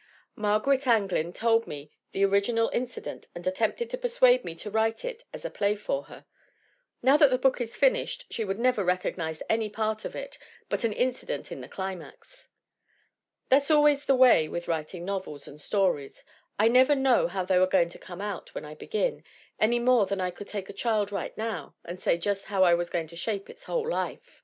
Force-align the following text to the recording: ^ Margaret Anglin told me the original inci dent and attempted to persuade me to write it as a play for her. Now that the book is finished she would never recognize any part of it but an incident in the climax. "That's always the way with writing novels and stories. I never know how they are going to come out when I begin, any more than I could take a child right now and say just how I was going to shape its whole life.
^ 0.00 0.02
Margaret 0.34 0.86
Anglin 0.86 1.30
told 1.34 1.66
me 1.66 1.90
the 2.12 2.24
original 2.24 2.70
inci 2.74 3.02
dent 3.02 3.26
and 3.34 3.46
attempted 3.46 3.90
to 3.90 3.98
persuade 3.98 4.46
me 4.46 4.54
to 4.54 4.70
write 4.70 5.04
it 5.04 5.24
as 5.34 5.44
a 5.44 5.50
play 5.50 5.76
for 5.76 6.04
her. 6.04 6.24
Now 7.02 7.18
that 7.18 7.28
the 7.30 7.36
book 7.36 7.60
is 7.60 7.76
finished 7.76 8.24
she 8.32 8.42
would 8.42 8.56
never 8.56 8.82
recognize 8.82 9.42
any 9.50 9.68
part 9.68 10.06
of 10.06 10.16
it 10.16 10.38
but 10.70 10.84
an 10.84 10.94
incident 10.94 11.52
in 11.52 11.60
the 11.60 11.68
climax. 11.68 12.48
"That's 13.50 13.70
always 13.70 14.06
the 14.06 14.14
way 14.16 14.48
with 14.48 14.68
writing 14.68 15.04
novels 15.04 15.46
and 15.46 15.60
stories. 15.60 16.24
I 16.58 16.66
never 16.68 16.94
know 16.94 17.28
how 17.28 17.44
they 17.44 17.56
are 17.56 17.66
going 17.66 17.90
to 17.90 17.98
come 17.98 18.22
out 18.22 18.54
when 18.54 18.64
I 18.64 18.76
begin, 18.76 19.22
any 19.58 19.78
more 19.80 20.06
than 20.06 20.18
I 20.18 20.30
could 20.30 20.48
take 20.48 20.70
a 20.70 20.72
child 20.72 21.12
right 21.12 21.36
now 21.36 21.74
and 21.84 22.00
say 22.00 22.16
just 22.16 22.46
how 22.46 22.64
I 22.64 22.72
was 22.72 22.88
going 22.88 23.08
to 23.08 23.16
shape 23.16 23.50
its 23.50 23.64
whole 23.64 23.86
life. 23.90 24.42